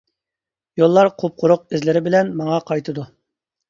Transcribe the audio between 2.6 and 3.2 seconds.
قايتىدۇ.